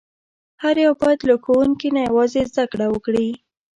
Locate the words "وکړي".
2.89-3.29